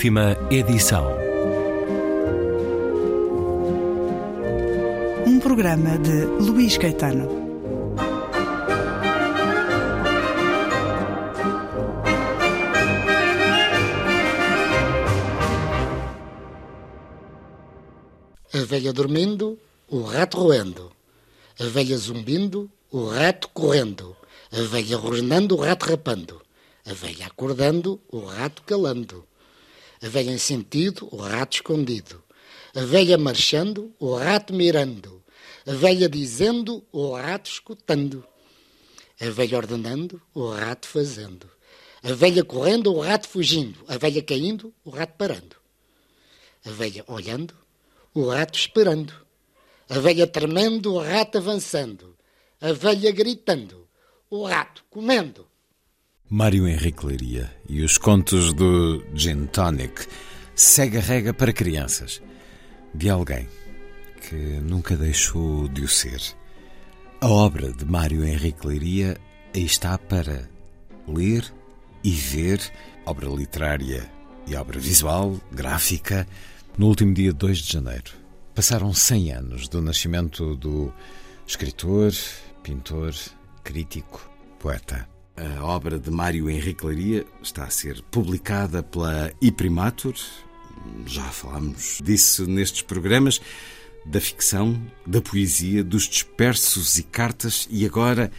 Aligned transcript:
Última 0.00 0.34
edição. 0.50 1.04
Um 5.26 5.38
programa 5.38 5.98
de 5.98 6.24
Luís 6.42 6.78
Caetano. 6.78 7.28
A 18.54 18.58
velha 18.64 18.94
dormindo, 18.94 19.58
o 19.86 20.00
rato 20.00 20.38
roendo. 20.38 20.90
A 21.58 21.64
velha 21.64 21.98
zumbindo, 21.98 22.70
o 22.90 23.04
rato 23.04 23.50
correndo. 23.52 24.16
A 24.50 24.62
velha 24.62 24.96
rosnando, 24.96 25.58
o 25.58 25.60
rato 25.60 25.90
rapando. 25.90 26.40
A 26.86 26.94
velha 26.94 27.26
acordando, 27.26 28.00
o 28.10 28.20
rato 28.20 28.62
calando. 28.62 29.28
A 30.02 30.08
velha 30.08 30.30
em 30.30 30.38
sentido, 30.38 31.08
o 31.12 31.16
rato 31.16 31.56
escondido. 31.56 32.22
A 32.74 32.80
velha 32.80 33.18
marchando, 33.18 33.94
o 33.98 34.14
rato 34.14 34.54
mirando. 34.54 35.22
A 35.66 35.72
velha 35.72 36.08
dizendo, 36.08 36.82
o 36.90 37.14
rato 37.14 37.50
escutando. 37.50 38.24
A 39.20 39.28
velha 39.28 39.58
ordenando, 39.58 40.20
o 40.32 40.48
rato 40.48 40.86
fazendo. 40.86 41.50
A 42.02 42.12
velha 42.14 42.42
correndo, 42.42 42.94
o 42.94 43.00
rato 43.00 43.28
fugindo. 43.28 43.78
A 43.86 43.98
velha 43.98 44.22
caindo, 44.22 44.72
o 44.82 44.90
rato 44.90 45.14
parando. 45.18 45.56
A 46.64 46.70
velha 46.70 47.04
olhando, 47.06 47.54
o 48.14 48.28
rato 48.28 48.58
esperando. 48.58 49.12
A 49.86 49.98
velha 49.98 50.26
tremendo, 50.26 50.94
o 50.94 50.98
rato 50.98 51.36
avançando. 51.36 52.16
A 52.58 52.72
velha 52.72 53.10
gritando, 53.10 53.86
o 54.30 54.46
rato 54.46 54.82
comendo. 54.88 55.49
Mário 56.32 56.68
Henrique 56.68 57.04
Leiria 57.04 57.50
e 57.68 57.82
os 57.82 57.98
contos 57.98 58.52
do 58.52 59.04
Gin 59.12 59.46
Tonic 59.46 60.06
segue 60.54 60.98
a 60.98 61.00
rega 61.00 61.34
para 61.34 61.52
crianças 61.52 62.22
de 62.94 63.10
alguém 63.10 63.48
que 64.20 64.36
nunca 64.36 64.96
deixou 64.96 65.66
de 65.66 65.82
o 65.82 65.88
ser. 65.88 66.22
A 67.20 67.26
obra 67.26 67.72
de 67.72 67.84
Mário 67.84 68.24
Henrique 68.24 68.64
Leiria 68.64 69.18
aí 69.52 69.64
está 69.64 69.98
para 69.98 70.48
ler 71.08 71.52
e 72.04 72.12
ver, 72.12 72.60
obra 73.04 73.28
literária 73.28 74.08
e 74.46 74.54
obra 74.54 74.78
visual, 74.78 75.36
gráfica, 75.50 76.28
no 76.78 76.86
último 76.86 77.12
dia 77.12 77.32
2 77.32 77.58
de 77.58 77.72
janeiro. 77.72 78.12
Passaram 78.54 78.94
100 78.94 79.32
anos 79.32 79.68
do 79.68 79.82
nascimento 79.82 80.54
do 80.54 80.94
escritor, 81.44 82.12
pintor, 82.62 83.16
crítico, 83.64 84.30
poeta. 84.60 85.08
A 85.40 85.64
obra 85.64 85.98
de 85.98 86.10
Mário 86.10 86.50
Henrique 86.50 86.84
Leiria 86.84 87.24
está 87.42 87.64
a 87.64 87.70
ser 87.70 88.02
publicada 88.10 88.82
pela 88.82 89.32
Iprimatur. 89.40 90.14
Já 91.06 91.24
falámos 91.24 91.98
disso 92.04 92.46
nestes 92.46 92.82
programas, 92.82 93.40
da 94.04 94.20
ficção, 94.20 94.78
da 95.06 95.22
poesia, 95.22 95.82
dos 95.82 96.02
dispersos 96.02 96.98
e 96.98 97.02
cartas 97.04 97.66
e 97.70 97.86
agora 97.86 98.30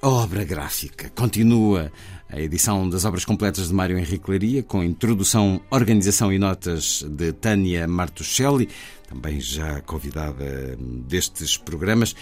a 0.00 0.08
obra 0.08 0.44
gráfica. 0.44 1.10
Continua 1.10 1.90
a 2.28 2.40
edição 2.40 2.88
das 2.88 3.04
obras 3.04 3.24
completas 3.24 3.66
de 3.66 3.74
Mário 3.74 3.98
Henrique 3.98 4.30
Leiria, 4.30 4.62
com 4.62 4.84
introdução, 4.84 5.60
organização 5.70 6.32
e 6.32 6.38
notas 6.38 7.02
de 7.02 7.32
Tânia 7.32 7.88
Martuchelli, 7.88 8.68
também 9.08 9.40
já 9.40 9.80
convidada 9.80 10.76
destes 10.78 11.56
programas. 11.56 12.14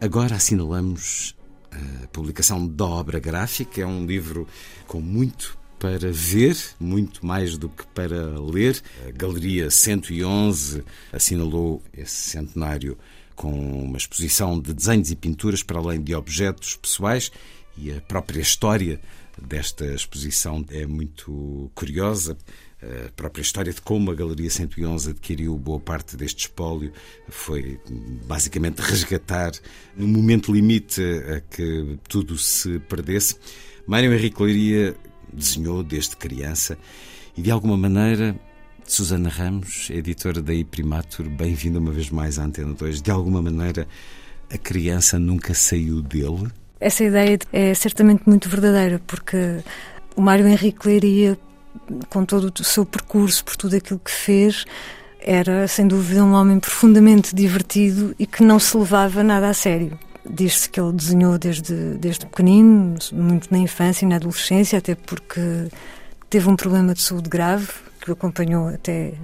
Agora 0.00 0.36
assinalamos 0.36 1.34
a 1.72 2.06
publicação 2.08 2.66
da 2.66 2.84
obra 2.84 3.18
gráfica. 3.18 3.80
É 3.80 3.86
um 3.86 4.06
livro 4.06 4.46
com 4.86 5.00
muito 5.00 5.58
para 5.78 6.12
ver, 6.12 6.56
muito 6.78 7.24
mais 7.24 7.56
do 7.56 7.68
que 7.68 7.86
para 7.88 8.38
ler. 8.38 8.80
A 9.08 9.10
Galeria 9.10 9.70
111 9.70 10.84
assinalou 11.12 11.82
esse 11.96 12.14
centenário 12.14 12.98
com 13.34 13.84
uma 13.84 13.96
exposição 13.96 14.60
de 14.60 14.74
desenhos 14.74 15.10
e 15.10 15.16
pinturas 15.16 15.62
para 15.62 15.78
além 15.78 16.02
de 16.02 16.14
objetos 16.14 16.76
pessoais 16.76 17.32
e 17.78 17.90
a 17.90 18.00
própria 18.02 18.40
história 18.40 19.00
desta 19.42 19.84
exposição 19.86 20.64
é 20.70 20.86
muito 20.86 21.70
curiosa. 21.74 22.36
A 22.82 23.10
própria 23.12 23.42
história 23.42 23.72
de 23.72 23.80
como 23.80 24.10
a 24.10 24.14
Galeria 24.14 24.48
111 24.48 25.10
adquiriu 25.10 25.58
boa 25.58 25.78
parte 25.78 26.16
deste 26.16 26.46
espólio 26.46 26.92
foi 27.28 27.78
basicamente 28.26 28.78
resgatar 28.80 29.52
no 29.94 30.08
momento 30.08 30.52
limite 30.52 31.02
a 31.02 31.40
que 31.40 31.98
tudo 32.08 32.38
se 32.38 32.78
perdesse. 32.80 33.36
Mário 33.86 34.12
Henrique 34.14 34.42
Leiria 34.42 34.96
desenhou 35.32 35.82
desde 35.82 36.16
criança 36.16 36.78
e 37.36 37.42
de 37.42 37.50
alguma 37.50 37.76
maneira 37.76 38.38
Susana 38.86 39.28
Ramos, 39.28 39.88
editora 39.90 40.42
da 40.42 40.52
Iprimatur, 40.52 41.28
bem-vinda 41.28 41.78
uma 41.78 41.92
vez 41.92 42.10
mais 42.10 42.38
à 42.38 42.44
Antena 42.44 42.72
2. 42.72 43.02
De 43.02 43.10
alguma 43.10 43.42
maneira 43.42 43.86
a 44.50 44.58
criança 44.58 45.18
nunca 45.18 45.54
saiu 45.54 46.02
dele? 46.02 46.50
Essa 46.80 47.04
ideia 47.04 47.38
é 47.52 47.74
certamente 47.74 48.22
muito 48.26 48.48
verdadeira, 48.48 49.00
porque 49.06 49.58
o 50.16 50.22
Mário 50.22 50.48
Henrique 50.48 50.86
Leiria 50.88 51.38
com 52.08 52.24
todo 52.24 52.52
o 52.58 52.64
seu 52.64 52.84
percurso, 52.84 53.44
por 53.44 53.56
tudo 53.56 53.76
aquilo 53.76 53.98
que 53.98 54.10
fez, 54.10 54.64
era 55.20 55.68
sem 55.68 55.86
dúvida 55.86 56.24
um 56.24 56.32
homem 56.32 56.58
profundamente 56.58 57.34
divertido 57.34 58.14
e 58.18 58.26
que 58.26 58.42
não 58.42 58.58
se 58.58 58.76
levava 58.76 59.22
nada 59.22 59.48
a 59.48 59.54
sério. 59.54 59.98
Diz-se 60.28 60.68
que 60.68 60.80
ele 60.80 60.92
desenhou 60.92 61.38
desde, 61.38 61.74
desde 61.94 62.26
pequenino, 62.26 62.96
muito 63.12 63.48
na 63.50 63.58
infância 63.58 64.04
e 64.04 64.08
na 64.08 64.16
adolescência, 64.16 64.78
até 64.78 64.94
porque 64.94 65.68
teve 66.28 66.48
um 66.48 66.56
problema 66.56 66.94
de 66.94 67.02
saúde 67.02 67.28
grave 67.28 67.68
que 68.00 68.10
o 68.10 68.14
acompanhou 68.14 68.68
até 68.68 69.14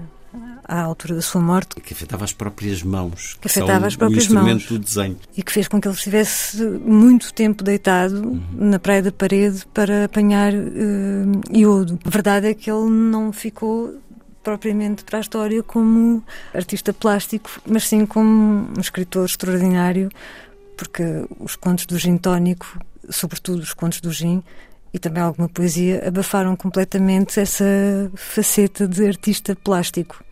à 0.64 0.80
altura 0.80 1.14
da 1.14 1.22
sua 1.22 1.40
morte. 1.40 1.80
Que 1.80 1.92
afetava 1.92 2.24
as 2.24 2.32
próprias 2.32 2.82
mãos. 2.82 3.36
Que 3.40 3.46
afetava 3.46 3.86
as 3.86 3.96
próprias 3.96 4.24
o 4.24 4.26
instrumento 4.26 4.60
mãos. 4.60 4.68
do 4.68 4.78
desenho. 4.78 5.18
E 5.36 5.42
que 5.42 5.52
fez 5.52 5.68
com 5.68 5.80
que 5.80 5.88
ele 5.88 5.94
estivesse 5.94 6.62
muito 6.62 7.32
tempo 7.32 7.62
deitado 7.62 8.16
uhum. 8.16 8.42
na 8.52 8.78
praia 8.78 9.02
da 9.02 9.12
parede 9.12 9.66
para 9.72 10.04
apanhar 10.04 10.52
uh, 10.52 11.56
iodo. 11.56 11.98
A 12.04 12.10
verdade 12.10 12.48
é 12.48 12.54
que 12.54 12.70
ele 12.70 12.90
não 12.90 13.32
ficou 13.32 13.94
propriamente 14.42 15.02
para 15.02 15.18
a 15.18 15.20
história 15.20 15.60
como 15.60 16.22
artista 16.54 16.92
plástico, 16.92 17.50
mas 17.66 17.88
sim 17.88 18.06
como 18.06 18.68
um 18.76 18.80
escritor 18.80 19.24
extraordinário, 19.24 20.08
porque 20.76 21.02
os 21.40 21.56
contos 21.56 21.84
do 21.84 21.98
Gin 21.98 22.16
Tónico, 22.16 22.78
sobretudo 23.10 23.60
os 23.60 23.74
contos 23.74 24.00
do 24.00 24.12
Gin, 24.12 24.44
e 24.94 25.00
também 25.00 25.20
alguma 25.20 25.48
poesia, 25.48 26.00
abafaram 26.06 26.54
completamente 26.54 27.40
essa 27.40 27.64
faceta 28.14 28.86
de 28.86 29.04
artista 29.04 29.56
plástico 29.56 30.24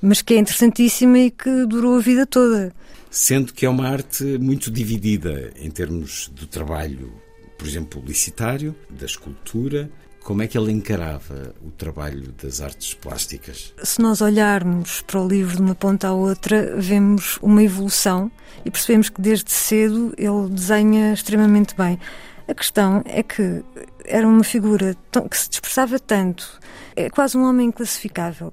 mas 0.00 0.22
que 0.22 0.34
é 0.34 0.38
interessantíssima 0.38 1.18
e 1.18 1.30
que 1.30 1.66
durou 1.66 1.96
a 1.96 2.00
vida 2.00 2.26
toda. 2.26 2.72
Sendo 3.10 3.52
que 3.52 3.64
é 3.64 3.68
uma 3.68 3.88
arte 3.88 4.24
muito 4.38 4.70
dividida 4.70 5.52
em 5.56 5.70
termos 5.70 6.28
do 6.28 6.46
trabalho, 6.46 7.12
por 7.56 7.66
exemplo, 7.66 8.00
publicitário, 8.00 8.74
da 8.90 9.06
escultura. 9.06 9.90
Como 10.22 10.42
é 10.42 10.46
que 10.46 10.58
ele 10.58 10.70
encarava 10.70 11.54
o 11.64 11.70
trabalho 11.70 12.34
das 12.42 12.60
artes 12.60 12.92
plásticas? 12.92 13.72
Se 13.82 14.00
nós 14.02 14.20
olharmos 14.20 15.00
para 15.00 15.22
o 15.22 15.26
livro 15.26 15.56
de 15.56 15.62
uma 15.62 15.74
ponta 15.74 16.08
à 16.08 16.12
outra, 16.12 16.76
vemos 16.76 17.38
uma 17.40 17.62
evolução 17.62 18.30
e 18.62 18.70
percebemos 18.70 19.08
que 19.08 19.22
desde 19.22 19.50
cedo 19.50 20.12
ele 20.18 20.50
desenha 20.50 21.14
extremamente 21.14 21.74
bem. 21.74 21.98
A 22.46 22.54
questão 22.54 23.02
é 23.06 23.22
que 23.22 23.62
era 24.04 24.28
uma 24.28 24.44
figura 24.44 24.94
que 25.30 25.38
se 25.38 25.48
dispersava 25.48 25.98
tanto, 25.98 26.60
é 26.94 27.08
quase 27.08 27.36
um 27.36 27.44
homem 27.44 27.68
inclassificável 27.68 28.52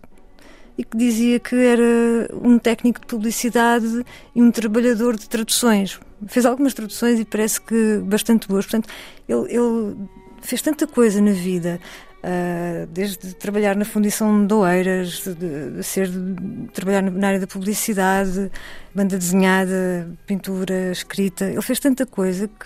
e 0.77 0.83
que 0.83 0.97
dizia 0.97 1.39
que 1.39 1.55
era 1.55 2.29
um 2.41 2.59
técnico 2.59 2.99
de 2.99 3.07
publicidade 3.07 4.05
e 4.35 4.41
um 4.41 4.51
trabalhador 4.51 5.15
de 5.15 5.27
traduções. 5.27 5.99
Fez 6.27 6.45
algumas 6.45 6.73
traduções 6.73 7.19
e 7.19 7.25
parece 7.25 7.61
que 7.61 7.99
bastante 8.03 8.47
boas. 8.47 8.65
Portanto, 8.65 8.89
ele, 9.27 9.53
ele 9.53 9.95
fez 10.41 10.61
tanta 10.61 10.85
coisa 10.87 11.21
na 11.21 11.31
vida. 11.31 11.79
Uh, 12.23 12.87
desde 12.87 13.35
trabalhar 13.35 13.75
na 13.75 13.85
Fundição 13.85 14.47
de 14.47 14.53
Oeiras, 14.55 15.23
de, 15.23 15.69
de 15.75 15.83
ser 15.83 16.09
de 16.09 16.67
trabalhar 16.73 17.03
na 17.03 17.27
área 17.27 17.39
da 17.39 17.45
publicidade, 17.45 18.51
banda 18.95 19.15
desenhada, 19.15 20.09
pintura, 20.25 20.91
escrita. 20.91 21.45
Ele 21.45 21.61
fez 21.61 21.79
tanta 21.79 22.03
coisa 22.03 22.47
que 22.47 22.65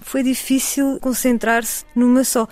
foi 0.00 0.22
difícil 0.22 1.00
concentrar-se 1.00 1.84
numa 1.96 2.22
só, 2.22 2.46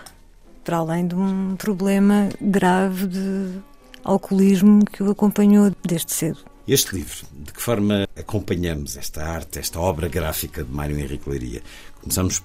para 0.65 0.79
além 0.79 1.07
de 1.07 1.15
um 1.15 1.55
problema 1.55 2.29
grave 2.41 3.07
de 3.07 3.61
alcoolismo 4.05 4.85
que 4.85 5.03
o 5.03 5.11
acompanhou 5.11 5.73
desde 5.87 6.13
cedo. 6.13 6.39
Este 6.67 6.95
livro, 6.95 7.27
de 7.33 7.53
que 7.53 7.61
forma 7.61 8.07
acompanhamos 8.17 8.97
esta 8.97 9.25
arte, 9.25 9.59
esta 9.59 9.81
obra 9.81 10.09
gráfica 10.09 10.63
de 10.63 10.71
Mário 10.71 10.99
Henrique 10.99 11.29
Leiria? 11.29 11.63
Começamos 12.01 12.43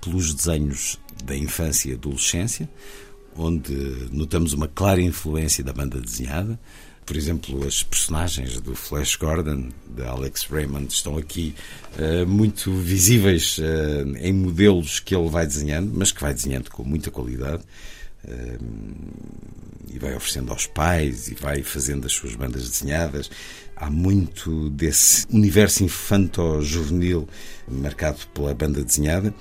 pelos 0.00 0.34
desenhos 0.34 0.98
da 1.24 1.36
infância 1.36 1.90
e 1.90 1.94
adolescência, 1.94 2.68
onde 3.36 3.72
notamos 4.10 4.52
uma 4.52 4.68
clara 4.68 5.00
influência 5.00 5.62
da 5.62 5.72
banda 5.72 6.00
desenhada. 6.00 6.58
Por 7.06 7.16
exemplo, 7.16 7.66
as 7.66 7.82
personagens 7.82 8.60
do 8.60 8.74
Flash 8.74 9.16
Gordon, 9.16 9.68
de 9.88 10.02
Alex 10.02 10.44
Raymond, 10.50 10.92
estão 10.92 11.16
aqui 11.16 11.54
uh, 11.98 12.26
muito 12.26 12.72
visíveis 12.72 13.58
uh, 13.58 14.16
em 14.18 14.32
modelos 14.32 15.00
que 15.00 15.14
ele 15.14 15.28
vai 15.28 15.46
desenhando, 15.46 15.90
mas 15.94 16.12
que 16.12 16.20
vai 16.20 16.34
desenhando 16.34 16.70
com 16.70 16.84
muita 16.84 17.10
qualidade 17.10 17.62
e 19.92 19.98
vai 19.98 20.14
oferecendo 20.14 20.52
aos 20.52 20.66
pais 20.66 21.28
e 21.28 21.34
vai 21.34 21.62
fazendo 21.62 22.06
as 22.06 22.12
suas 22.12 22.34
bandas 22.34 22.68
desenhadas. 22.68 23.30
Há 23.76 23.88
muito 23.90 24.70
desse 24.70 25.26
universo 25.30 25.84
infanto-juvenil 25.84 27.28
marcado 27.68 28.18
pela 28.34 28.54
banda 28.54 28.84
desenhada 28.84 29.34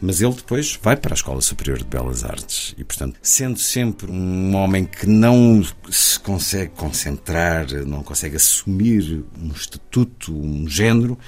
mas 0.00 0.22
ele 0.22 0.32
depois 0.32 0.78
vai 0.82 0.96
para 0.96 1.12
a 1.12 1.16
Escola 1.16 1.42
Superior 1.42 1.78
de 1.78 1.84
Belas 1.84 2.24
Artes 2.24 2.74
e, 2.78 2.82
portanto, 2.82 3.18
sendo 3.22 3.58
sempre 3.58 4.10
um 4.10 4.54
homem 4.56 4.86
que 4.86 5.06
não 5.06 5.62
se 5.90 6.18
consegue 6.20 6.72
concentrar, 6.74 7.66
não 7.86 8.02
consegue 8.02 8.36
assumir 8.36 9.22
um 9.38 9.48
estatuto, 9.48 10.34
um 10.34 10.66
género, 10.66 11.18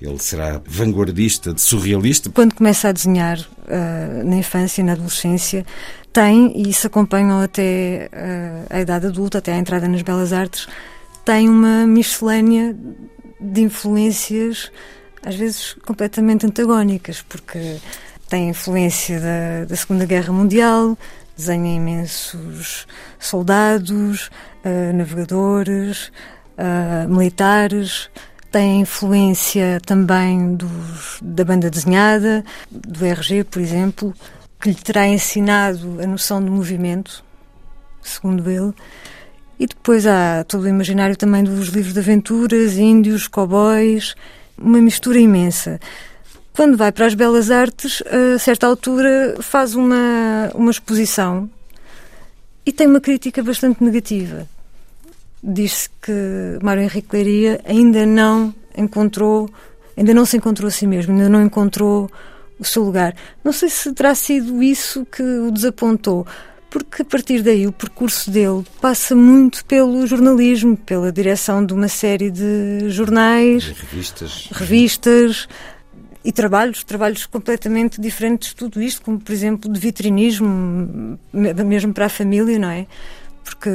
ele 0.00 0.18
será 0.18 0.60
vanguardista, 0.66 1.54
surrealista. 1.56 2.30
Quando 2.30 2.54
começa 2.54 2.88
a 2.88 2.92
desenhar 2.92 3.38
uh, 3.38 4.24
na 4.24 4.36
infância 4.36 4.80
e 4.80 4.84
na 4.84 4.92
adolescência, 4.92 5.66
tem, 6.12 6.52
e 6.56 6.70
isso 6.70 6.86
acompanha 6.86 7.44
até 7.44 8.08
uh, 8.12 8.66
a 8.70 8.80
idade 8.80 9.06
adulta, 9.06 9.38
até 9.38 9.52
a 9.52 9.58
entrada 9.58 9.86
nas 9.86 10.00
belas 10.02 10.32
artes, 10.32 10.66
tem 11.24 11.48
uma 11.48 11.86
miscelânea 11.86 12.74
de 13.38 13.60
influências, 13.60 14.72
às 15.22 15.34
vezes 15.34 15.74
completamente 15.84 16.46
antagónicas, 16.46 17.22
porque 17.28 17.76
tem 18.28 18.48
influência 18.48 19.20
da, 19.20 19.64
da 19.66 19.76
Segunda 19.76 20.06
Guerra 20.06 20.32
Mundial, 20.32 20.96
desenha 21.36 21.76
imensos 21.76 22.86
soldados, 23.18 24.30
uh, 24.64 24.96
navegadores, 24.96 26.10
militares, 27.08 28.10
tem 28.50 28.80
influência 28.80 29.80
também 29.86 30.54
dos, 30.54 31.18
da 31.22 31.44
banda 31.44 31.70
desenhada, 31.70 32.44
do 32.70 33.04
RG, 33.04 33.44
por 33.44 33.60
exemplo, 33.60 34.14
que 34.60 34.68
lhe 34.68 34.74
terá 34.74 35.06
ensinado 35.06 35.98
a 36.02 36.06
noção 36.06 36.42
de 36.42 36.50
movimento, 36.50 37.24
segundo 38.02 38.50
ele. 38.50 38.72
E 39.58 39.66
depois 39.66 40.06
há 40.06 40.44
todo 40.44 40.64
o 40.64 40.68
imaginário 40.68 41.16
também 41.16 41.44
dos 41.44 41.68
livros 41.68 41.94
de 41.94 42.00
aventuras, 42.00 42.76
índios, 42.76 43.28
cowboys, 43.28 44.14
uma 44.58 44.78
mistura 44.78 45.18
imensa. 45.18 45.78
Quando 46.52 46.76
vai 46.76 46.90
para 46.92 47.06
as 47.06 47.14
Belas 47.14 47.50
Artes, 47.50 48.02
a 48.06 48.38
certa 48.38 48.66
altura 48.66 49.36
faz 49.40 49.74
uma, 49.74 50.50
uma 50.54 50.70
exposição 50.70 51.48
e 52.66 52.72
tem 52.72 52.86
uma 52.86 53.00
crítica 53.00 53.42
bastante 53.42 53.82
negativa. 53.82 54.46
Diz-se 55.42 55.88
que 56.02 56.58
Mário 56.62 56.82
Henrique 56.82 57.08
Leiria 57.12 57.60
ainda 57.64 58.04
não 58.04 58.54
encontrou, 58.76 59.48
ainda 59.96 60.12
não 60.12 60.24
se 60.26 60.36
encontrou 60.36 60.68
a 60.68 60.70
si 60.70 60.86
mesmo, 60.86 61.12
ainda 61.12 61.28
não 61.28 61.42
encontrou 61.42 62.10
o 62.58 62.64
seu 62.64 62.84
lugar. 62.84 63.14
Não 63.42 63.52
sei 63.52 63.70
se 63.70 63.92
terá 63.92 64.14
sido 64.14 64.62
isso 64.62 65.06
que 65.06 65.22
o 65.22 65.50
desapontou, 65.50 66.26
porque 66.68 67.02
a 67.02 67.04
partir 67.04 67.42
daí 67.42 67.66
o 67.66 67.72
percurso 67.72 68.30
dele 68.30 68.64
passa 68.80 69.16
muito 69.16 69.64
pelo 69.64 70.06
jornalismo, 70.06 70.76
pela 70.76 71.10
direção 71.10 71.64
de 71.64 71.72
uma 71.72 71.88
série 71.88 72.30
de 72.30 72.90
jornais, 72.90 73.64
revistas, 73.66 74.48
revistas 74.52 75.48
e 76.22 76.30
trabalhos, 76.30 76.84
trabalhos 76.84 77.24
completamente 77.26 78.00
diferentes 78.00 78.50
de 78.50 78.56
tudo 78.56 78.80
isto, 78.82 79.02
como 79.02 79.18
por 79.18 79.32
exemplo 79.32 79.72
de 79.72 79.80
vitrinismo, 79.80 81.18
mesmo 81.32 81.94
para 81.94 82.06
a 82.06 82.10
família, 82.10 82.58
não 82.58 82.70
é? 82.70 82.86
Porque 83.50 83.70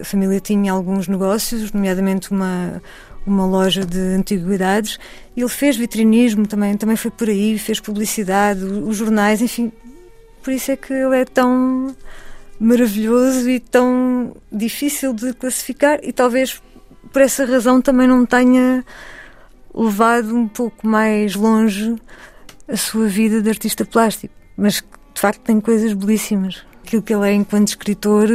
a 0.00 0.04
família 0.04 0.40
tinha 0.40 0.72
alguns 0.72 1.08
negócios, 1.08 1.72
nomeadamente 1.72 2.30
uma, 2.30 2.80
uma 3.26 3.44
loja 3.44 3.84
de 3.84 3.98
antiguidades, 3.98 4.98
ele 5.36 5.48
fez 5.48 5.76
vitrinismo 5.76 6.46
também, 6.46 6.76
também 6.76 6.96
foi 6.96 7.10
por 7.10 7.28
aí, 7.28 7.58
fez 7.58 7.80
publicidade, 7.80 8.62
os 8.64 8.96
jornais, 8.96 9.42
enfim. 9.42 9.72
Por 10.42 10.52
isso 10.52 10.70
é 10.70 10.76
que 10.76 10.92
ele 10.92 11.16
é 11.16 11.24
tão 11.24 11.94
maravilhoso 12.58 13.48
e 13.50 13.58
tão 13.58 14.34
difícil 14.50 15.12
de 15.12 15.32
classificar, 15.32 15.98
e 16.02 16.12
talvez 16.12 16.62
por 17.12 17.20
essa 17.20 17.44
razão 17.44 17.80
também 17.82 18.06
não 18.06 18.24
tenha 18.24 18.84
levado 19.74 20.36
um 20.36 20.46
pouco 20.46 20.86
mais 20.86 21.34
longe 21.34 21.96
a 22.68 22.76
sua 22.76 23.06
vida 23.06 23.42
de 23.42 23.48
artista 23.48 23.84
plástico, 23.84 24.32
mas 24.56 24.84
de 25.14 25.20
facto 25.20 25.40
tem 25.40 25.60
coisas 25.60 25.92
belíssimas. 25.92 26.69
Aquilo 26.90 27.02
que 27.02 27.14
ele 27.14 27.28
é 27.30 27.32
enquanto 27.32 27.68
escritor 27.68 28.28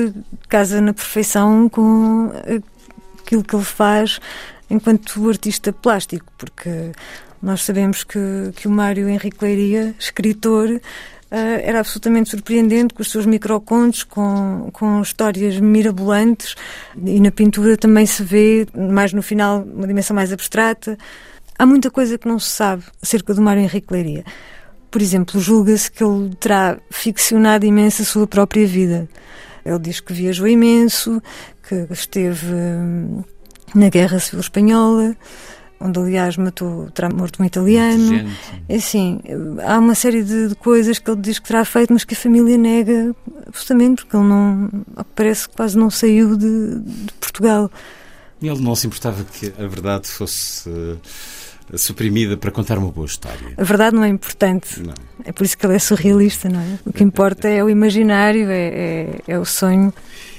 casa 0.48 0.80
na 0.80 0.94
perfeição 0.94 1.68
com 1.68 2.32
aquilo 3.20 3.44
que 3.44 3.54
ele 3.54 3.66
faz 3.66 4.18
enquanto 4.70 5.28
artista 5.28 5.74
plástico, 5.74 6.32
porque 6.38 6.94
nós 7.42 7.64
sabemos 7.64 8.06
que, 8.06 8.54
que 8.56 8.66
o 8.66 8.72
Mário 8.72 9.10
Henrique 9.10 9.44
Leiria, 9.44 9.94
escritor, 10.00 10.80
Uh, 11.26 11.60
era 11.64 11.80
absolutamente 11.80 12.30
surpreendente 12.30 12.94
com 12.94 13.02
os 13.02 13.10
seus 13.10 13.26
microcontos, 13.26 14.04
com, 14.04 14.70
com 14.72 15.02
histórias 15.02 15.60
mirabolantes 15.60 16.56
e 17.04 17.20
na 17.20 17.32
pintura 17.32 17.76
também 17.76 18.06
se 18.06 18.24
vê, 18.24 18.68
mais 18.74 19.12
no 19.12 19.24
final, 19.24 19.64
uma 19.64 19.88
dimensão 19.88 20.16
mais 20.16 20.32
abstrata. 20.32 20.96
Há 21.58 21.66
muita 21.66 21.90
coisa 21.90 22.18
que 22.18 22.28
não 22.28 22.38
se 22.38 22.52
sabe 22.52 22.84
acerca 23.02 23.34
do 23.34 23.42
Mário 23.42 23.64
Henrique 23.64 23.92
Leiria. 23.92 24.24
Por 24.96 25.02
exemplo, 25.02 25.42
julga-se 25.42 25.92
que 25.92 26.02
ele 26.02 26.34
terá 26.40 26.80
ficcionado 26.90 27.66
imenso 27.66 28.02
a 28.02 28.06
sua 28.06 28.26
própria 28.26 28.66
vida. 28.66 29.10
Ele 29.66 29.78
diz 29.78 30.00
que 30.00 30.14
viajou 30.14 30.48
imenso, 30.48 31.22
que 31.68 31.86
esteve 31.92 32.48
hum, 32.54 33.22
na 33.76 33.90
Guerra 33.90 34.20
Civil 34.20 34.40
Espanhola, 34.40 35.14
onde 35.82 36.00
aliás 36.00 36.38
matou, 36.38 36.90
terá 36.92 37.10
morto 37.10 37.44
um 37.44 37.46
italiano. 37.46 38.26
Assim, 38.74 39.20
há 39.68 39.80
uma 39.80 39.96
série 39.96 40.24
de, 40.24 40.48
de, 40.48 40.56
coisas 40.56 40.98
que 40.98 41.12
ele 41.12 41.20
diz 41.20 41.40
que 41.40 41.48
terá 41.50 41.66
feito, 41.66 41.92
mas 41.92 42.06
que 42.06 42.14
a 42.14 42.18
família 42.18 42.58
nega 42.58 43.14
justamente 43.54 44.06
porque 44.06 44.16
ele 44.16 44.30
não, 44.30 44.70
parece 45.14 45.50
que 45.50 45.58
quase 45.58 45.78
não 45.78 45.90
saiu 45.90 46.38
de, 46.38 46.80
de 46.80 47.14
Portugal. 47.20 47.70
E 48.42 48.48
ele 48.48 48.62
não 48.62 48.74
se 48.74 48.88
importava 48.88 49.26
que 49.26 49.48
a 49.62 49.68
verdade 49.68 50.08
fosse 50.08 50.70
suprimida 51.74 52.38
para 52.38 52.52
contar 52.52 52.78
uma 52.78 52.92
boa 52.92 53.06
história. 53.06 53.54
A 53.58 53.64
verdade 53.64 53.96
não 53.96 54.04
é 54.04 54.08
importante. 54.08 54.82
Não. 54.82 54.94
É 55.24 55.32
por 55.32 55.44
isso 55.44 55.58
que 55.58 55.66
ele 55.66 55.76
é 55.76 55.80
surrealista, 55.80 56.48
não 56.48 56.60
é? 56.60 56.80
O 56.86 56.94
que 56.94 57.04
importa 57.04 57.48
é 57.48 57.64
o 57.64 57.70
imaginário, 57.70 58.50
é, 58.50 58.68
é, 58.68 59.22
é 59.28 59.40
o 59.40 59.46
sonho. 59.46 59.94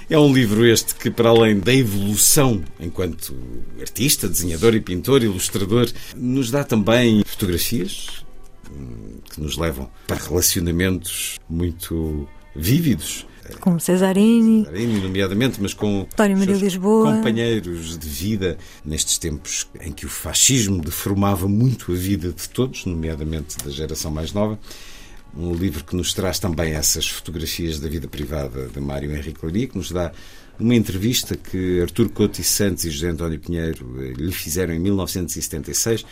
É 0.09 0.17
um 0.17 0.33
livro 0.33 0.65
este 0.65 0.95
que, 0.95 1.11
para 1.11 1.31
além 1.31 1.59
da 1.59 1.75
evolução 1.75 2.63
enquanto 2.79 3.35
artista, 3.81 4.29
desenhador 4.29 4.75
e 4.77 4.81
pintor, 4.81 5.25
ilustrador, 5.25 5.91
nos 6.17 6.49
dá 6.49 6.63
também 6.63 7.25
fotografias 7.27 8.25
hum, 8.71 9.19
que 9.29 9.41
nos 9.41 9.59
levam 9.59 9.91
para 10.07 10.17
relacionamentos 10.17 11.41
muito 11.51 12.29
vívidos. 12.55 13.27
Com 13.61 13.79
Cesarini. 13.79 14.65
Cesarini, 14.65 15.01
nomeadamente, 15.01 15.61
mas 15.61 15.75
com 15.75 16.03
António 16.03 16.39
Maria 16.39 16.57
Lisboa. 16.57 17.15
companheiros 17.15 17.99
de 17.99 18.09
vida 18.09 18.59
nestes 18.85 19.19
tempos 19.19 19.67
em 19.81 19.93
que 19.93 20.07
o 20.07 20.09
fascismo 20.09 20.81
deformava 20.81 21.49
muito 21.49 21.93
a 21.93 21.95
vida 21.95 22.33
de 22.33 22.49
todos, 22.49 22.85
nomeadamente 22.85 23.57
da 23.65 23.71
geração 23.71 24.11
mais 24.11 24.33
nova 24.33 24.59
um 25.37 25.53
livro 25.53 25.85
que 25.85 25.95
nos 25.95 26.15
traz 26.15 26.39
também 26.39 26.73
essas 26.73 27.07
fotografias 27.07 27.79
da 27.79 27.89
vida 27.89 28.09
privada 28.09 28.69
de 28.69 28.81
Mário 28.81 29.15
Henrique 29.15 29.45
Leiria, 29.45 29.69
que 29.69 29.77
nos 29.77 29.91
dá 29.91 30.11
uma 30.59 30.75
entrevista 30.75 31.37
que 31.37 31.81
Artur 31.83 32.09
Couto 32.09 32.41
e 32.41 32.45
Santos 32.45 32.85
e 32.85 32.91
José 32.91 33.09
António 33.09 33.39
Pinheiro 33.39 33.95
eh, 34.01 34.15
lhe 34.17 34.33
fizeram 34.33 34.73
em 34.73 34.79
1976, 34.79 36.07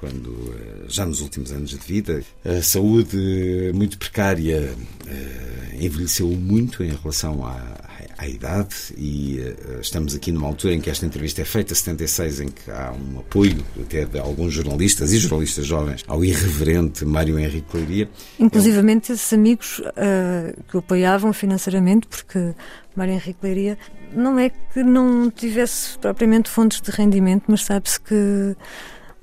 quando 0.00 0.54
eh, 0.54 0.84
já 0.88 1.04
nos 1.06 1.20
últimos 1.20 1.52
anos 1.52 1.70
de 1.70 1.76
vida 1.76 2.22
a 2.44 2.62
saúde 2.62 3.72
muito 3.74 3.98
precária 3.98 4.74
eh, 5.06 5.76
envelheceu 5.80 6.28
muito 6.28 6.82
em 6.82 6.94
relação 6.94 7.44
à, 7.44 7.86
à 8.18 8.26
idade 8.26 8.74
e 8.96 9.40
uh, 9.40 9.80
estamos 9.80 10.14
aqui 10.14 10.32
numa 10.32 10.46
altura 10.46 10.74
em 10.74 10.80
que 10.80 10.88
esta 10.88 11.04
entrevista 11.04 11.42
é 11.42 11.44
feita, 11.44 11.74
76, 11.74 12.40
em 12.40 12.48
que 12.48 12.70
há 12.70 12.92
um 12.92 13.20
apoio 13.20 13.64
até 13.80 14.04
de 14.04 14.18
alguns 14.18 14.54
jornalistas 14.54 15.12
e 15.12 15.18
jornalistas 15.18 15.66
jovens 15.66 16.02
ao 16.06 16.24
irreverente 16.24 17.04
Mário 17.04 17.38
Henrique 17.38 17.76
Leiria. 17.76 18.08
Inclusivamente 18.38 19.12
esses 19.12 19.32
amigos 19.32 19.80
uh, 19.80 20.62
que 20.68 20.76
o 20.76 20.78
apoiavam 20.78 21.32
financeiramente, 21.32 22.06
porque 22.06 22.54
Mário 22.94 23.14
Henrique 23.14 23.38
Leiria 23.42 23.78
não 24.14 24.38
é 24.38 24.48
que 24.48 24.82
não 24.82 25.30
tivesse 25.30 25.98
propriamente 25.98 26.48
fontes 26.48 26.80
de 26.80 26.90
rendimento, 26.90 27.44
mas 27.48 27.64
sabe-se 27.64 28.00
que 28.00 28.56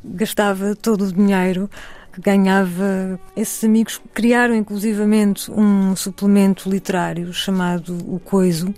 gastava 0.04 0.76
todo 0.76 1.06
o 1.06 1.14
dinheiro 1.14 1.70
que 2.12 2.22
ganhava. 2.22 3.20
Esses 3.36 3.64
amigos 3.64 4.00
criaram 4.14 4.56
inclusivamente 4.56 5.52
um 5.52 5.96
suplemento 5.96 6.70
literário 6.70 7.34
chamado 7.34 7.98
O 8.08 8.20
Coiso, 8.20 8.74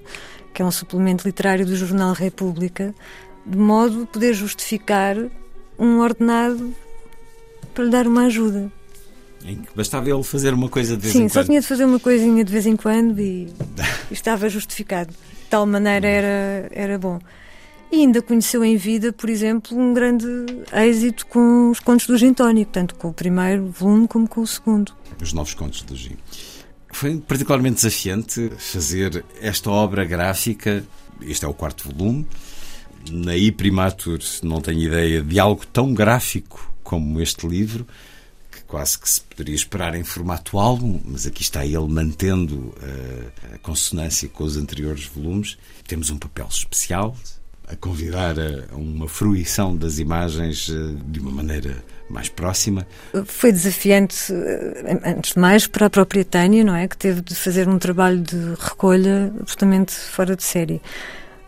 que 0.53 0.61
é 0.61 0.65
um 0.65 0.71
suplemento 0.71 1.27
literário 1.27 1.65
do 1.65 1.75
jornal 1.75 2.13
República, 2.13 2.93
de 3.45 3.57
modo 3.57 4.03
a 4.03 4.05
poder 4.05 4.33
justificar 4.33 5.17
um 5.77 5.99
ordenado 5.99 6.73
para 7.73 7.83
lhe 7.83 7.89
dar 7.91 8.07
uma 8.07 8.25
ajuda. 8.25 8.71
Em 9.43 9.57
que 9.57 9.75
bastava 9.75 10.09
ele 10.09 10.23
fazer 10.23 10.53
uma 10.53 10.69
coisa 10.69 10.95
de 10.95 11.03
vez 11.03 11.13
Sim, 11.13 11.19
em 11.19 11.21
quando. 11.23 11.29
Sim, 11.29 11.39
só 11.39 11.43
tinha 11.43 11.61
de 11.61 11.67
fazer 11.67 11.85
uma 11.85 11.99
coisinha 11.99 12.43
de 12.43 12.51
vez 12.51 12.65
em 12.65 12.75
quando 12.75 13.19
e, 13.19 13.53
e 14.09 14.13
estava 14.13 14.49
justificado. 14.49 15.11
De 15.11 15.49
tal 15.49 15.65
maneira 15.67 16.07
era, 16.07 16.69
era 16.71 16.97
bom. 16.97 17.19
E 17.95 18.01
ainda 18.01 18.21
conheceu 18.21 18.61
em 18.65 18.75
vida, 18.75 19.13
por 19.13 19.29
exemplo, 19.29 19.77
um 19.77 19.93
grande 19.93 20.27
êxito 20.73 21.25
com 21.27 21.71
os 21.71 21.79
contos 21.79 22.05
do 22.07 22.17
Gintónico, 22.17 22.69
tanto 22.69 22.93
com 22.95 23.07
o 23.07 23.13
primeiro 23.13 23.67
volume 23.67 24.05
como 24.05 24.27
com 24.27 24.41
o 24.41 24.45
segundo. 24.45 24.91
Os 25.21 25.31
novos 25.31 25.53
contos 25.53 25.81
do 25.83 25.95
Gin. 25.95 26.17
Foi 26.91 27.15
particularmente 27.21 27.75
desafiante 27.75 28.51
fazer 28.57 29.23
esta 29.39 29.71
obra 29.71 30.03
gráfica. 30.03 30.83
Este 31.21 31.45
é 31.45 31.47
o 31.47 31.53
quarto 31.53 31.89
volume. 31.89 32.27
Na 33.09 33.37
iPrimatur 33.37 34.19
não 34.43 34.59
tenho 34.59 34.81
ideia 34.81 35.21
de 35.21 35.39
algo 35.39 35.65
tão 35.65 35.93
gráfico 35.93 36.69
como 36.83 37.21
este 37.21 37.47
livro, 37.47 37.87
que 38.51 38.61
quase 38.63 38.99
que 38.99 39.09
se 39.09 39.21
poderia 39.21 39.55
esperar 39.55 39.95
em 39.95 40.03
formato 40.03 40.59
álbum, 40.59 40.99
mas 41.05 41.25
aqui 41.25 41.43
está 41.43 41.65
ele 41.65 41.87
mantendo 41.87 42.75
a, 42.81 43.55
a 43.55 43.57
consonância 43.59 44.27
com 44.27 44.43
os 44.43 44.57
anteriores 44.57 45.05
volumes. 45.05 45.57
Temos 45.87 46.09
um 46.09 46.17
papel 46.17 46.47
especial, 46.49 47.15
a 47.67 47.75
convidar 47.75 48.35
a 48.39 48.75
uma 48.75 49.07
fruição 49.07 49.75
das 49.75 49.97
imagens 49.97 50.69
eh, 50.69 50.95
de 51.07 51.19
uma 51.19 51.31
maneira 51.31 51.83
mais 52.09 52.29
próxima. 52.29 52.85
Foi 53.25 53.51
desafiante, 53.51 54.31
eh, 54.31 54.99
antes 55.03 55.33
de 55.33 55.39
mais, 55.39 55.67
para 55.67 55.87
a 55.87 55.89
própria 55.89 56.23
Tânia, 56.23 56.63
não 56.63 56.75
é? 56.75 56.87
Que 56.87 56.97
teve 56.97 57.21
de 57.21 57.33
fazer 57.35 57.67
um 57.67 57.79
trabalho 57.79 58.19
de 58.19 58.53
recolha 58.59 59.33
absolutamente 59.39 59.93
fora 59.93 60.35
de 60.35 60.43
série. 60.43 60.81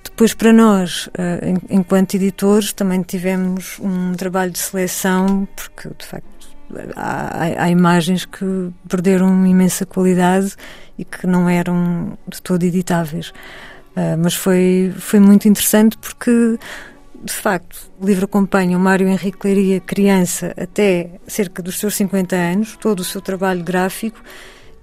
Depois, 0.04 0.34
para 0.34 0.52
nós, 0.52 1.10
eh, 1.18 1.54
enquanto 1.70 2.16
editores, 2.16 2.74
também 2.74 3.04
tivemos 3.04 3.78
um 3.80 4.14
trabalho 4.14 4.52
de 4.52 4.60
seleção, 4.60 5.48
porque, 5.56 5.90
de 5.96 6.06
facto, 6.06 6.28
há, 6.96 7.64
há 7.64 7.70
imagens 7.70 8.26
que 8.26 8.72
perderam 8.90 9.46
imensa 9.46 9.86
qualidade 9.86 10.56
e 10.98 11.06
que 11.06 11.28
não 11.28 11.48
eram 11.48 12.18
de 12.28 12.42
todo 12.42 12.64
editáveis. 12.64 13.32
Uh, 13.98 14.16
mas 14.16 14.36
foi, 14.36 14.94
foi 14.96 15.20
muito 15.20 15.48
interessante 15.48 15.98
porque, 15.98 16.60
de 17.16 17.34
facto, 17.34 17.90
o 18.00 18.06
livro 18.06 18.26
acompanha 18.26 18.78
o 18.78 18.80
Mário 18.80 19.08
Henrique 19.08 19.40
Leiria, 19.44 19.80
criança, 19.80 20.54
até 20.56 21.20
cerca 21.26 21.64
dos 21.64 21.80
seus 21.80 21.96
50 21.96 22.36
anos, 22.36 22.78
todo 22.80 23.00
o 23.00 23.04
seu 23.04 23.20
trabalho 23.22 23.64
gráfico, 23.64 24.22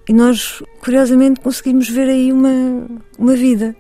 e 0.08 0.12
nós, 0.12 0.60
curiosamente, 0.80 1.38
conseguimos 1.38 1.88
ver 1.88 2.08
aí 2.08 2.32
uma, 2.32 2.88
uma 3.16 3.36
vida. 3.36 3.76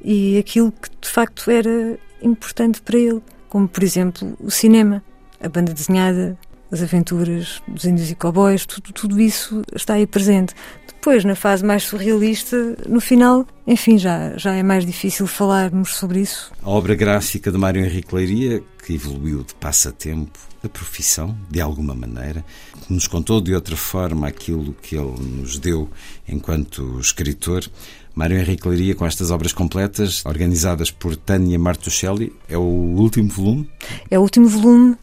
E 0.00 0.38
aquilo 0.38 0.70
que, 0.70 0.88
de 1.00 1.08
facto, 1.08 1.50
era 1.50 1.98
importante 2.22 2.80
para 2.80 2.96
ele, 2.96 3.20
como, 3.48 3.66
por 3.66 3.82
exemplo, 3.82 4.36
o 4.38 4.48
cinema, 4.48 5.02
a 5.42 5.48
banda 5.48 5.74
desenhada, 5.74 6.38
as 6.70 6.82
aventuras 6.82 7.62
dos 7.66 7.84
índios 7.84 8.10
e 8.10 8.14
cowboys, 8.14 8.66
tudo, 8.66 8.92
tudo 8.92 9.20
isso 9.20 9.62
está 9.74 9.94
aí 9.94 10.06
presente. 10.06 10.54
Depois, 10.86 11.24
na 11.24 11.34
fase 11.34 11.64
mais 11.64 11.84
surrealista, 11.84 12.76
no 12.88 13.00
final, 13.00 13.46
enfim, 13.66 13.96
já, 13.96 14.36
já 14.36 14.54
é 14.54 14.62
mais 14.62 14.84
difícil 14.84 15.26
falarmos 15.26 15.94
sobre 15.94 16.20
isso. 16.20 16.52
A 16.62 16.68
obra 16.68 16.94
gráfica 16.94 17.52
de 17.52 17.56
Mário 17.56 17.84
Henrique 17.84 18.14
Leiria, 18.14 18.62
que 18.84 18.94
evoluiu 18.94 19.44
de 19.44 19.54
passatempo 19.54 20.38
a 20.62 20.68
profissão, 20.68 21.36
de 21.48 21.60
alguma 21.60 21.94
maneira, 21.94 22.44
que 22.84 22.92
nos 22.92 23.06
contou 23.06 23.40
de 23.40 23.54
outra 23.54 23.76
forma 23.76 24.26
aquilo 24.26 24.74
que 24.82 24.96
ele 24.96 25.14
nos 25.20 25.56
deu 25.58 25.88
enquanto 26.28 26.98
escritor. 26.98 27.64
Mário 28.12 28.36
Henrique 28.36 28.66
Leiria, 28.66 28.96
com 28.96 29.06
estas 29.06 29.30
obras 29.30 29.52
completas, 29.52 30.26
organizadas 30.26 30.90
por 30.90 31.14
Tânia 31.14 31.56
Martuchelli, 31.58 32.32
é 32.48 32.58
o 32.58 32.60
último 32.60 33.28
volume? 33.28 33.70
É 34.10 34.18
o 34.18 34.22
último 34.22 34.48
volume 34.48 34.96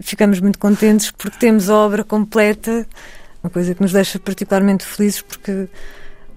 ficamos 0.00 0.40
muito 0.40 0.58
contentes 0.58 1.10
porque 1.10 1.38
temos 1.38 1.68
a 1.68 1.74
obra 1.74 2.04
completa, 2.04 2.86
uma 3.42 3.50
coisa 3.50 3.74
que 3.74 3.82
nos 3.82 3.92
deixa 3.92 4.18
particularmente 4.18 4.84
felizes 4.84 5.22
porque 5.22 5.68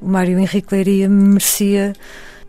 o 0.01 0.07
Mário 0.07 0.39
Henrique 0.39 0.73
Leiria 0.73 1.09
merecia 1.09 1.93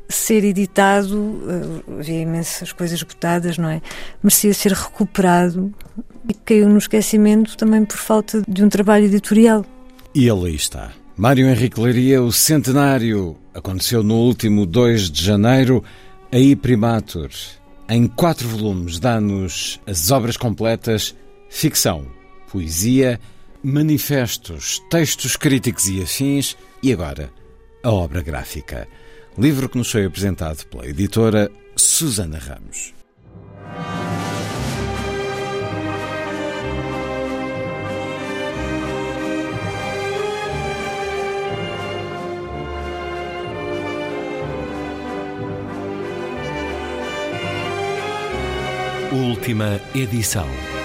ser 0.09 0.45
editado, 0.45 1.41
eh, 1.49 2.01
havia 2.01 2.21
imensas 2.21 2.73
coisas 2.73 3.03
botadas, 3.03 3.57
não 3.57 3.69
é? 3.69 3.81
Merecia 4.23 4.53
ser 4.53 4.73
recuperado 4.73 5.73
e 6.29 6.35
caiu 6.35 6.69
no 6.69 6.79
esquecimento 6.79 7.57
também 7.57 7.85
por 7.85 7.97
falta 7.97 8.43
de 8.47 8.65
um 8.65 8.69
trabalho 8.69 9.05
editorial. 9.05 9.65
E 10.15 10.29
aí 10.29 10.55
está. 10.55 10.91
Mário 11.17 11.47
Henrique 11.49 11.81
Leiria, 11.81 12.23
o 12.23 12.33
centenário 12.33 13.37
aconteceu 13.55 14.03
no 14.03 14.17
último 14.17 14.67
2 14.67 15.11
de 15.11 15.25
janeiro, 15.25 15.85
aí 16.33 16.57
Primatur 16.57 17.31
em 17.91 18.07
quatro 18.07 18.49
volumes, 18.49 19.01
dá-nos 19.01 19.81
as 19.85 20.13
obras 20.13 20.37
completas, 20.37 21.15
ficção, 21.49 22.07
poesia, 22.51 23.21
manifestos, 23.63 24.81
textos 24.89 25.37
críticos 25.37 25.89
e 25.89 26.01
afins 26.01 26.57
e 26.83 26.93
agora 26.93 27.33
a 27.83 27.91
obra 27.91 28.23
gráfica. 28.23 28.87
Livro 29.37 29.69
que 29.69 29.77
nos 29.77 29.91
foi 29.91 30.05
apresentado 30.05 30.65
pela 30.67 30.87
editora 30.87 31.51
Susana 31.77 32.39
Ramos. 32.39 33.00
Última 49.21 49.79
edição. 49.95 50.80